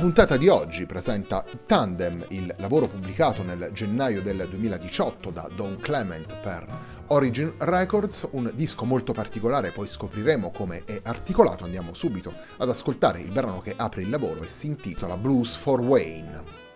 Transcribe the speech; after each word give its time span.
puntata 0.00 0.38
di 0.38 0.48
oggi 0.48 0.86
presenta 0.86 1.44
Tandem, 1.66 2.24
il 2.28 2.54
lavoro 2.56 2.88
pubblicato 2.88 3.42
nel 3.42 3.68
gennaio 3.74 4.22
del 4.22 4.46
2018 4.48 5.30
da 5.30 5.46
Don 5.54 5.76
Clement 5.76 6.40
per 6.40 6.66
Origin 7.08 7.52
Records, 7.58 8.26
un 8.32 8.50
disco 8.54 8.86
molto 8.86 9.12
particolare, 9.12 9.72
poi 9.72 9.86
scopriremo 9.86 10.52
come 10.52 10.84
è 10.86 11.02
articolato, 11.04 11.64
andiamo 11.64 11.92
subito 11.92 12.32
ad 12.56 12.70
ascoltare 12.70 13.20
il 13.20 13.30
brano 13.30 13.60
che 13.60 13.74
apre 13.76 14.00
il 14.00 14.08
lavoro 14.08 14.42
e 14.42 14.48
si 14.48 14.68
intitola 14.68 15.18
Blues 15.18 15.54
for 15.54 15.80
Wayne. 15.82 16.68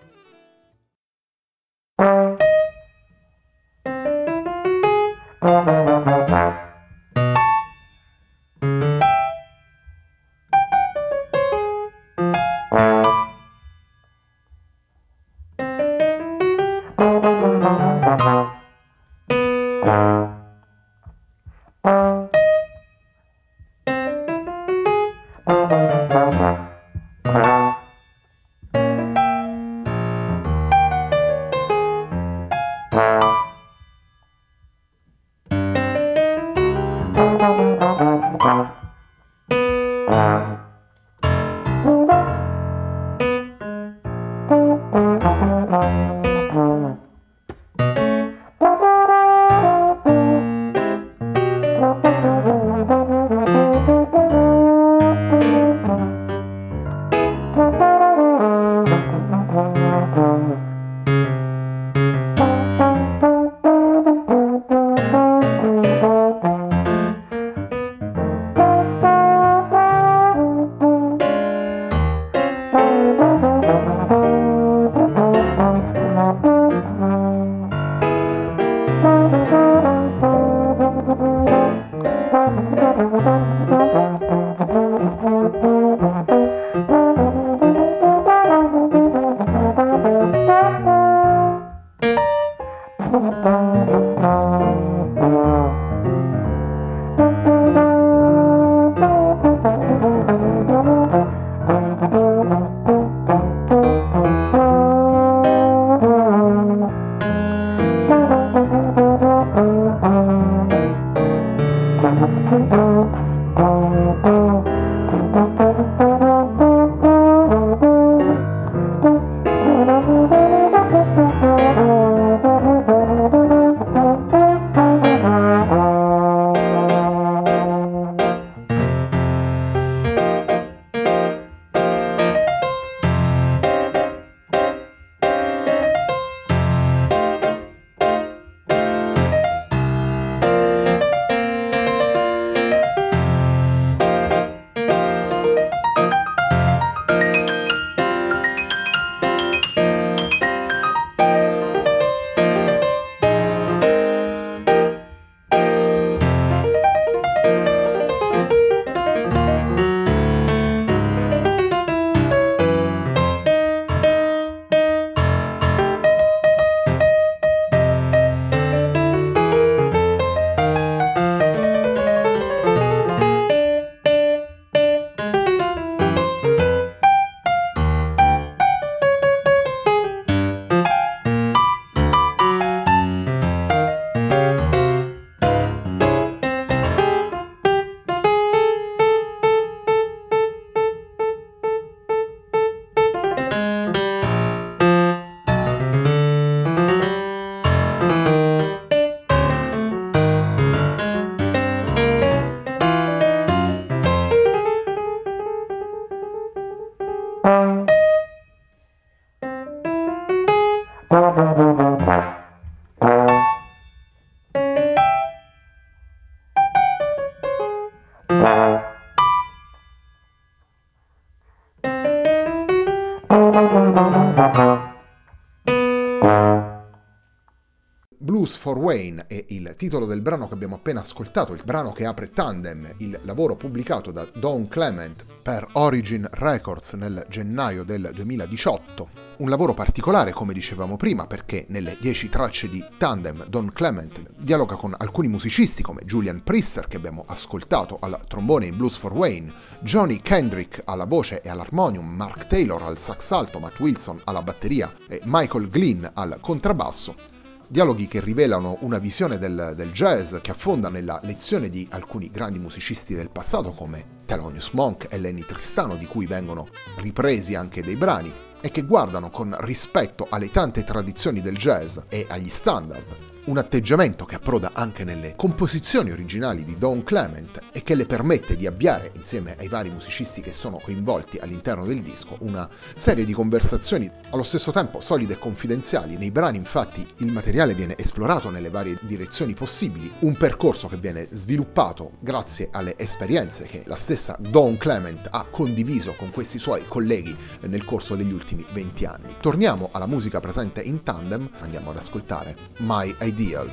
Blues 228.25 228.56
for 228.56 228.79
Wayne 228.79 229.26
è 229.26 229.44
il 229.49 229.75
titolo 229.76 230.06
del 230.06 230.23
brano 230.23 230.49
che 230.49 230.55
abbiamo 230.55 230.76
appena 230.76 231.00
ascoltato, 231.00 231.53
il 231.53 231.61
brano 231.62 231.93
che 231.93 232.06
apre 232.06 232.31
Tandem, 232.31 232.94
il 232.97 233.21
lavoro 233.25 233.55
pubblicato 233.55 234.12
da 234.12 234.26
Don 234.35 234.67
Clement 234.67 235.26
per 235.43 235.69
Origin 235.73 236.26
Records 236.31 236.94
nel 236.94 237.26
gennaio 237.29 237.85
del 237.85 238.09
2018. 238.15 239.11
Un 239.37 239.50
lavoro 239.50 239.75
particolare, 239.75 240.32
come 240.32 240.55
dicevamo 240.55 240.97
prima, 240.97 241.26
perché 241.26 241.67
nelle 241.69 241.99
10 242.00 242.31
tracce 242.31 242.71
di 242.71 242.82
Tandem 242.97 243.44
Don 243.47 243.71
Clement 243.75 244.25
dialoga 244.38 244.76
con 244.76 244.94
alcuni 244.97 245.29
musicisti 245.29 245.82
come 245.82 246.00
Julian 246.06 246.43
Priester 246.43 246.88
che 246.88 246.97
abbiamo 246.97 247.25
ascoltato 247.26 247.99
al 248.00 248.25
trombone 248.26 248.65
in 248.65 248.79
Blues 248.79 248.97
for 248.97 249.12
Wayne, 249.12 249.53
Johnny 249.81 250.23
Kendrick 250.23 250.81
alla 250.87 251.05
voce 251.05 251.43
e 251.43 251.50
all'armonium, 251.50 252.06
Mark 252.06 252.47
Taylor 252.47 252.85
al 252.85 252.97
sax 252.97 253.32
alto, 253.32 253.61
Matt 253.61 253.79
Wilson 253.81 254.19
alla 254.25 254.41
batteria 254.41 254.91
e 255.09 255.21
Michael 255.25 255.69
Glynn 255.69 256.06
al 256.15 256.38
contrabbasso 256.41 257.32
dialoghi 257.69 258.06
che 258.06 258.20
rivelano 258.20 258.78
una 258.81 258.99
visione 258.99 259.38
del, 259.38 259.72
del, 259.76 259.93
jazz 259.93 260.37
che 260.40 260.50
affonda 260.50 260.88
nella 260.88 261.20
lezione 261.25 261.69
di 261.69 261.87
alcuni 261.90 262.31
grandi 262.31 262.58
musicisti 262.58 263.14
del 263.14 263.31
passato 263.31 263.72
come 263.72 264.22
Thelonious 264.25 264.70
Monk 264.70 265.06
e 265.11 265.19
Lenny 265.19 265.44
Tristano, 265.44 265.96
di 265.96 266.06
cui 266.06 266.26
vengono 266.26 266.69
ripresi 266.96 267.55
anche 267.55 267.82
dei 267.82 267.96
brani, 267.96 268.32
e 268.61 268.70
che 268.70 268.82
guardano 268.82 269.31
con 269.31 269.55
rispetto 269.61 270.26
alle 270.31 270.50
tante 270.50 270.84
tradizioni 270.84 271.40
del 271.40 271.56
jazz 271.56 271.99
e 272.08 272.26
agli 272.28 272.49
standard 272.49 273.33
un 273.46 273.58
atteggiamento 273.58 274.25
che 274.25 274.37
approda 274.37 274.70
anche 274.73 275.05
nelle 275.05 275.35
composizioni 275.37 276.11
originali 276.11 276.64
di 276.64 276.79
Don 276.79 277.02
Clement 277.02 277.61
e 277.73 277.82
che 277.82 277.94
le 277.94 278.06
permette 278.06 278.56
di 278.56 278.67
avviare, 278.67 279.12
insieme 279.14 279.55
ai 279.58 279.69
vari 279.69 279.91
musicisti 279.91 280.41
che 280.41 280.52
sono 280.52 280.81
coinvolti 280.82 281.38
all'interno 281.38 281.85
del 281.85 282.00
disco, 282.00 282.37
una 282.41 282.69
serie 282.94 283.26
di 283.26 283.32
conversazioni 283.35 284.11
allo 284.31 284.43
stesso 284.43 284.70
tempo 284.73 285.00
solide 285.00 285.35
e 285.35 285.38
confidenziali. 285.38 286.17
Nei 286.17 286.31
brani 286.31 286.56
infatti 286.56 287.06
il 287.19 287.32
materiale 287.32 287.75
viene 287.75 287.96
esplorato 287.99 288.49
nelle 288.49 288.70
varie 288.70 288.99
direzioni 289.02 289.52
possibili, 289.52 290.11
un 290.20 290.37
percorso 290.37 290.88
che 290.88 290.97
viene 290.97 291.29
sviluppato 291.31 292.12
grazie 292.20 292.69
alle 292.73 292.97
esperienze 292.97 293.64
che 293.64 293.82
la 293.87 293.97
stessa 293.97 294.37
Don 294.38 294.79
Clement 294.79 295.29
ha 295.31 295.44
condiviso 295.50 296.14
con 296.17 296.31
questi 296.31 296.58
suoi 296.58 296.85
colleghi 296.88 297.37
nel 297.61 297.85
corso 297.85 298.17
degli 298.17 298.32
ultimi 298.32 298.64
20 298.73 299.05
anni. 299.05 299.37
Torniamo 299.40 299.90
alla 299.93 300.06
musica 300.06 300.40
presente 300.40 300.81
in 300.81 301.02
tandem, 301.02 301.50
andiamo 301.61 301.90
ad 301.90 301.99
ascoltare 301.99 302.56
My 302.79 303.14
Idea 303.20 303.32
ideal. 303.34 303.69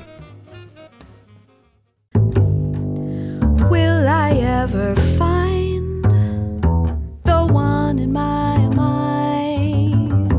Will 3.69 4.07
I 4.07 4.31
ever 4.61 4.95
find 5.19 6.03
the 7.23 7.45
one 7.51 7.99
in 7.99 8.11
my 8.11 8.57
mind? 8.69 10.31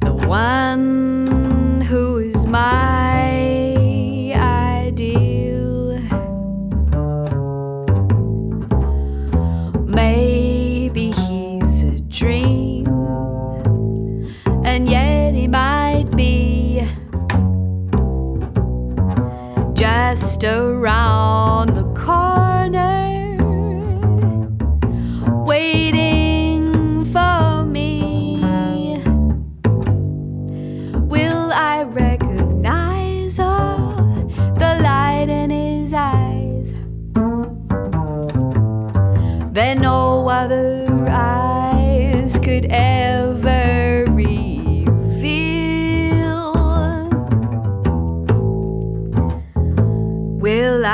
The 0.00 0.14
one 0.26 1.82
who 1.82 2.18
is 2.18 2.46
my 2.46 4.32
ideal? 4.34 6.00
Maybe 9.86 11.10
he's 11.10 11.84
a 11.84 12.00
dream, 12.00 12.86
and 14.64 14.88
yet 14.88 15.11
around 20.44 21.71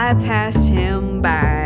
I 0.08 0.14
passed 0.14 0.70
him 0.70 1.20
by 1.20 1.57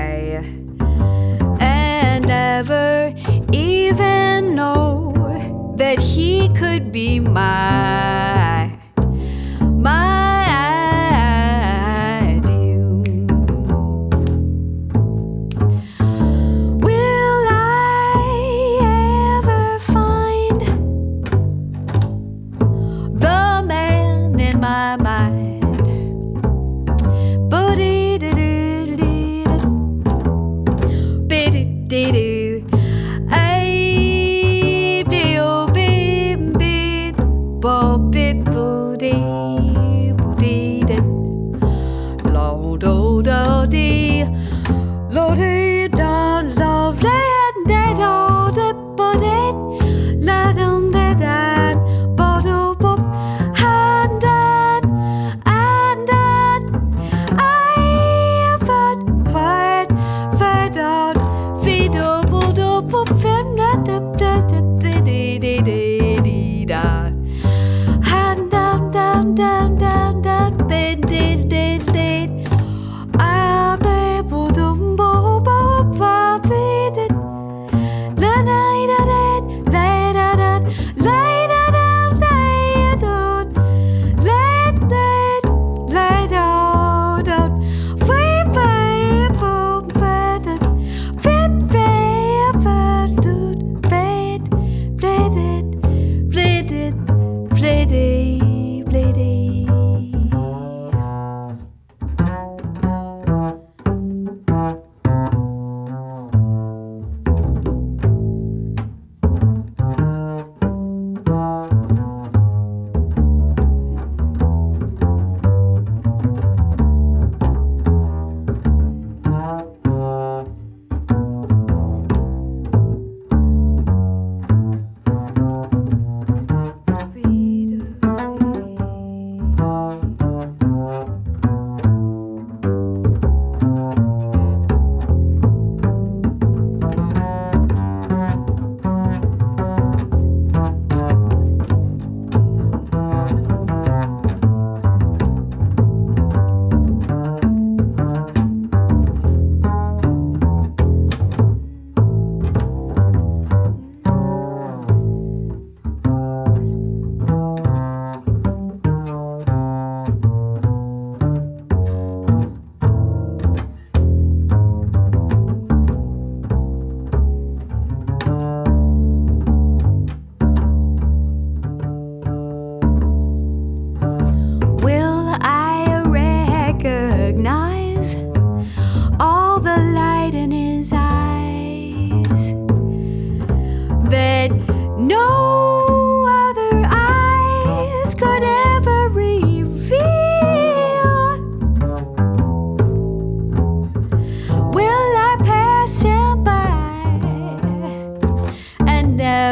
dopo 62.87 63.03
per 63.15 63.62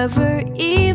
never 0.01 0.43
eat. 0.57 0.90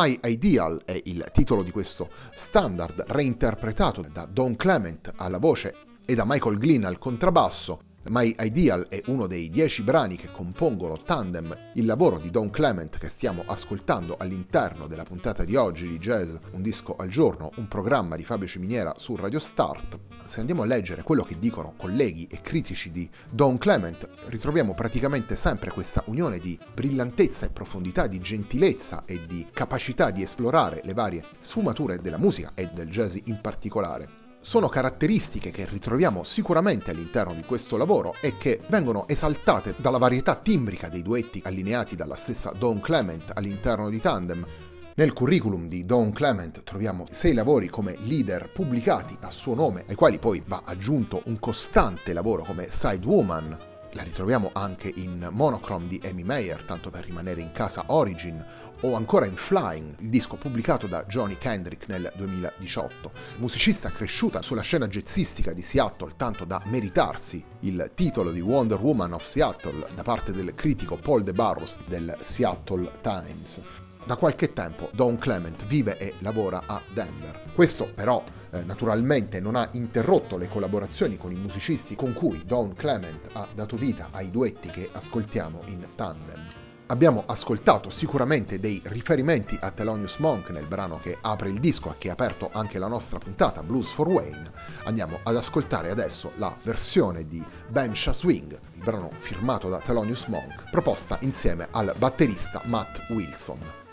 My 0.00 0.16
Ideal 0.26 0.80
è 0.84 1.00
il 1.06 1.28
titolo 1.32 1.64
di 1.64 1.72
questo 1.72 2.08
standard 2.32 3.02
reinterpretato 3.08 4.06
da 4.12 4.26
Don 4.26 4.54
Clement 4.54 5.12
alla 5.16 5.38
voce 5.38 5.74
e 6.06 6.14
da 6.14 6.22
Michael 6.24 6.56
Glynn 6.56 6.84
al 6.84 6.98
contrabbasso. 6.98 7.87
My 8.08 8.34
Ideal 8.40 8.86
è 8.88 9.02
uno 9.08 9.26
dei 9.26 9.50
dieci 9.50 9.82
brani 9.82 10.16
che 10.16 10.30
compongono 10.32 11.02
Tandem, 11.02 11.54
il 11.74 11.84
lavoro 11.84 12.16
di 12.16 12.30
Don 12.30 12.48
Clement 12.48 12.96
che 12.96 13.10
stiamo 13.10 13.42
ascoltando 13.44 14.16
all'interno 14.18 14.86
della 14.86 15.02
puntata 15.02 15.44
di 15.44 15.56
oggi 15.56 15.86
di 15.86 15.98
Jazz 15.98 16.34
Un 16.52 16.62
disco 16.62 16.96
al 16.96 17.08
giorno, 17.08 17.50
un 17.56 17.68
programma 17.68 18.16
di 18.16 18.24
Fabio 18.24 18.48
Ciminiera 18.48 18.94
su 18.96 19.14
Radio 19.14 19.38
Start. 19.38 19.98
Se 20.26 20.40
andiamo 20.40 20.62
a 20.62 20.66
leggere 20.66 21.02
quello 21.02 21.22
che 21.22 21.38
dicono 21.38 21.74
colleghi 21.76 22.26
e 22.30 22.40
critici 22.40 22.90
di 22.90 23.08
Don 23.28 23.58
Clement, 23.58 24.08
ritroviamo 24.28 24.72
praticamente 24.72 25.36
sempre 25.36 25.70
questa 25.70 26.02
unione 26.06 26.38
di 26.38 26.58
brillantezza 26.72 27.44
e 27.44 27.50
profondità, 27.50 28.06
di 28.06 28.20
gentilezza 28.20 29.04
e 29.04 29.20
di 29.26 29.46
capacità 29.52 30.10
di 30.10 30.22
esplorare 30.22 30.80
le 30.82 30.94
varie 30.94 31.22
sfumature 31.40 31.98
della 31.98 32.18
musica 32.18 32.52
e 32.54 32.70
del 32.72 32.88
jazz 32.88 33.16
in 33.24 33.38
particolare 33.42 34.27
sono 34.40 34.68
caratteristiche 34.68 35.50
che 35.50 35.66
ritroviamo 35.66 36.24
sicuramente 36.24 36.90
all'interno 36.90 37.34
di 37.34 37.42
questo 37.42 37.76
lavoro 37.76 38.14
e 38.20 38.36
che 38.36 38.60
vengono 38.68 39.06
esaltate 39.08 39.74
dalla 39.76 39.98
varietà 39.98 40.36
timbrica 40.36 40.88
dei 40.88 41.02
duetti 41.02 41.42
allineati 41.44 41.96
dalla 41.96 42.16
stessa 42.16 42.52
Don 42.56 42.80
Clement 42.80 43.32
all'interno 43.34 43.90
di 43.90 44.00
Tandem. 44.00 44.46
Nel 44.94 45.12
curriculum 45.12 45.68
di 45.68 45.84
Don 45.84 46.12
Clement 46.12 46.62
troviamo 46.64 47.06
sei 47.10 47.32
lavori 47.32 47.68
come 47.68 47.96
leader 48.00 48.50
pubblicati 48.50 49.16
a 49.20 49.30
suo 49.30 49.54
nome, 49.54 49.84
ai 49.86 49.94
quali 49.94 50.18
poi 50.18 50.42
va 50.44 50.62
aggiunto 50.64 51.22
un 51.26 51.38
costante 51.38 52.12
lavoro 52.12 52.42
come 52.42 52.66
Side 52.70 53.06
Woman, 53.06 53.67
la 53.98 54.04
ritroviamo 54.04 54.50
anche 54.52 54.92
in 54.94 55.28
Monochrome 55.32 55.88
di 55.88 56.00
Amy 56.04 56.22
Meyer, 56.22 56.62
tanto 56.62 56.88
per 56.88 57.04
rimanere 57.04 57.40
in 57.40 57.50
casa 57.50 57.82
Origin, 57.88 58.44
o 58.82 58.94
ancora 58.94 59.26
in 59.26 59.34
Flying, 59.34 59.96
il 59.98 60.08
disco 60.08 60.36
pubblicato 60.36 60.86
da 60.86 61.02
Johnny 61.06 61.36
Kendrick 61.36 61.88
nel 61.88 62.12
2018. 62.14 63.10
Musicista 63.38 63.90
cresciuta 63.90 64.40
sulla 64.40 64.60
scena 64.60 64.86
jazzistica 64.86 65.52
di 65.52 65.62
Seattle 65.62 66.12
tanto 66.16 66.44
da 66.44 66.62
meritarsi 66.66 67.44
il 67.60 67.90
titolo 67.92 68.30
di 68.30 68.40
Wonder 68.40 68.78
Woman 68.78 69.14
of 69.14 69.24
Seattle 69.24 69.88
da 69.92 70.04
parte 70.04 70.30
del 70.30 70.54
critico 70.54 70.94
Paul 70.94 71.24
De 71.24 71.32
Barros 71.32 71.76
del 71.88 72.16
Seattle 72.22 72.92
Times. 73.00 73.60
Da 74.06 74.14
qualche 74.14 74.52
tempo 74.52 74.90
Don 74.94 75.18
Clement 75.18 75.66
vive 75.66 75.98
e 75.98 76.14
lavora 76.20 76.62
a 76.66 76.80
Denver. 76.94 77.46
Questo 77.52 77.90
però 77.92 78.22
eh, 78.50 78.62
naturalmente 78.62 79.40
non 79.40 79.56
ha 79.56 79.68
interrotto 79.72 80.36
le 80.36 80.48
collaborazioni 80.48 81.16
con 81.16 81.32
i 81.32 81.36
musicisti 81.36 81.94
con 81.96 82.12
cui 82.12 82.42
Don 82.44 82.74
Clement 82.74 83.28
ha 83.32 83.46
dato 83.54 83.76
vita 83.76 84.08
ai 84.12 84.30
duetti 84.30 84.68
che 84.68 84.88
ascoltiamo 84.92 85.62
in 85.66 85.86
tandem. 85.94 86.66
Abbiamo 86.90 87.24
ascoltato 87.26 87.90
sicuramente 87.90 88.58
dei 88.58 88.80
riferimenti 88.84 89.58
a 89.60 89.70
Thelonious 89.70 90.16
Monk 90.16 90.48
nel 90.48 90.66
brano 90.66 90.96
che 90.96 91.18
apre 91.20 91.50
il 91.50 91.60
disco 91.60 91.90
e 91.90 91.96
che 91.98 92.08
ha 92.08 92.12
aperto 92.12 92.48
anche 92.50 92.78
la 92.78 92.86
nostra 92.86 93.18
puntata 93.18 93.62
Blues 93.62 93.90
for 93.90 94.08
Wayne. 94.08 94.50
Andiamo 94.84 95.20
ad 95.22 95.36
ascoltare 95.36 95.90
adesso 95.90 96.32
la 96.36 96.56
versione 96.62 97.26
di 97.26 97.44
Bencha 97.68 98.14
Swing, 98.14 98.58
il 98.72 98.82
brano 98.82 99.10
firmato 99.18 99.68
da 99.68 99.80
Thelonious 99.80 100.28
Monk, 100.28 100.70
proposta 100.70 101.18
insieme 101.20 101.68
al 101.72 101.94
batterista 101.98 102.62
Matt 102.64 103.10
Wilson. 103.10 103.87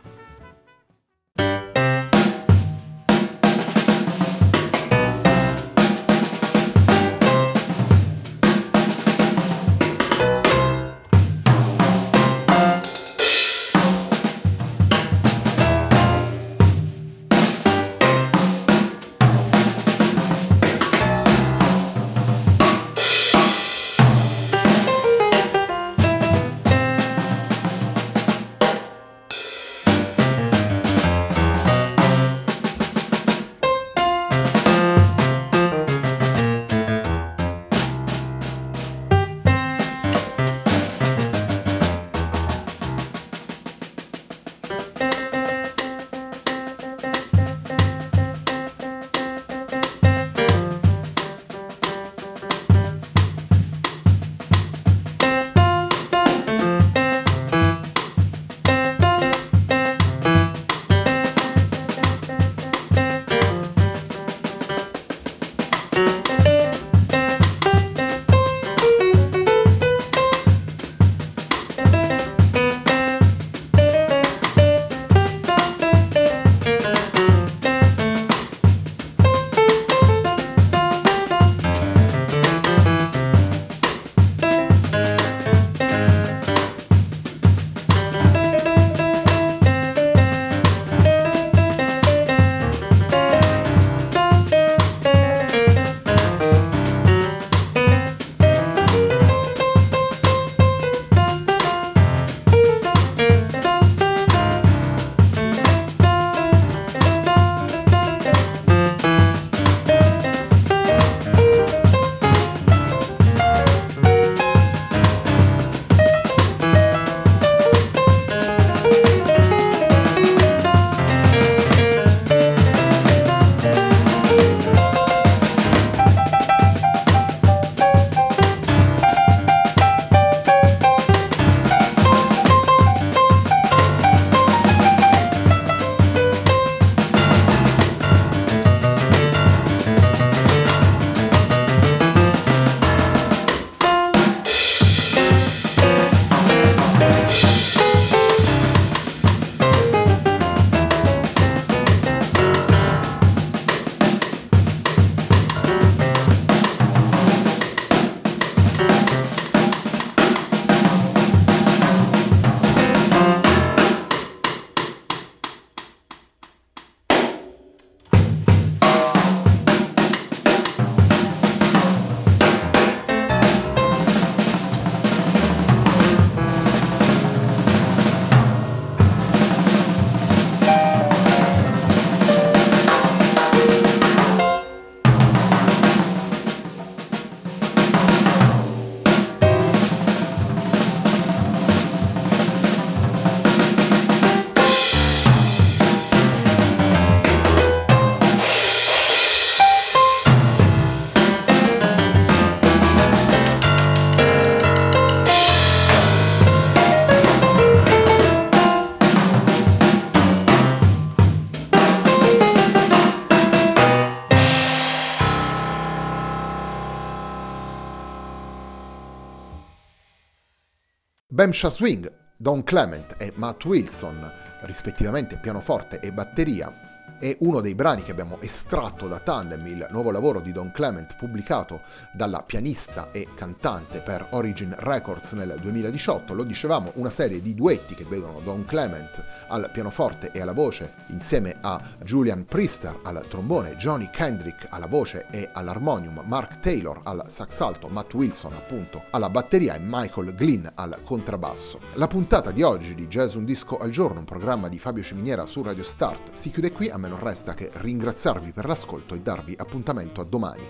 Bamsha 221.35 221.69
Swing, 221.69 222.09
Don 222.37 222.63
Clement 222.63 223.17
e 223.17 223.33
Matt 223.35 223.65
Wilson, 223.65 224.31
rispettivamente 224.61 225.37
pianoforte 225.37 225.99
e 225.99 226.09
batteria, 226.09 226.84
è 227.19 227.35
uno 227.39 227.61
dei 227.61 227.75
brani 227.75 228.03
che 228.03 228.11
abbiamo 228.11 228.39
estratto 228.41 229.07
da 229.07 229.19
Tandem, 229.19 229.65
il 229.67 229.87
nuovo 229.91 230.11
lavoro 230.11 230.39
di 230.39 230.51
Don 230.51 230.71
Clement 230.71 231.15
pubblicato 231.15 231.81
dalla 232.11 232.43
pianista 232.43 233.11
e 233.11 233.27
cantante 233.35 234.01
per 234.01 234.27
Origin 234.31 234.75
Records 234.77 235.31
nel 235.33 235.57
2018. 235.61 236.33
Lo 236.33 236.43
dicevamo, 236.43 236.91
una 236.95 237.09
serie 237.09 237.41
di 237.41 237.53
duetti 237.53 237.95
che 237.95 238.05
vedono 238.05 238.41
Don 238.41 238.65
Clement 238.65 239.23
al 239.47 239.69
pianoforte 239.71 240.31
e 240.31 240.41
alla 240.41 240.53
voce 240.53 240.93
insieme 241.07 241.57
a 241.61 241.81
Julian 242.03 242.45
Priester 242.45 242.99
al 243.03 243.25
trombone, 243.27 243.75
Johnny 243.75 244.09
Kendrick 244.09 244.67
alla 244.69 244.87
voce 244.87 245.27
e 245.31 245.49
all'armonium, 245.53 246.23
Mark 246.25 246.59
Taylor 246.59 247.01
al 247.03 247.25
sax 247.27 247.59
alto, 247.61 247.87
Matt 247.87 248.13
Wilson 248.13 248.53
appunto 248.53 249.03
alla 249.11 249.29
batteria 249.29 249.75
e 249.75 249.79
Michael 249.81 250.33
Glynn 250.35 250.65
al 250.75 250.99
contrabbasso. 251.03 251.79
La 251.93 252.07
puntata 252.07 252.51
di 252.51 252.61
oggi 252.61 252.95
di 252.95 253.07
Jazz 253.07 253.35
Un 253.35 253.45
Disco 253.45 253.77
al 253.77 253.89
Giorno, 253.89 254.19
un 254.19 254.25
programma 254.25 254.69
di 254.69 254.79
Fabio 254.79 255.03
Ciminiera 255.03 255.45
su 255.45 255.61
Radio 255.61 255.83
Start, 255.83 256.31
si 256.33 256.49
chiude 256.49 256.71
qui. 256.71 256.89
A 256.89 256.97
me 257.05 257.09
non 257.09 257.19
resta 257.19 257.53
che 257.53 257.69
ringraziarvi 257.73 258.51
per 258.51 258.65
l'ascolto 258.65 259.13
e 259.13 259.21
darvi 259.21 259.55
appuntamento 259.57 260.21
a 260.21 260.25
domani. 260.25 260.63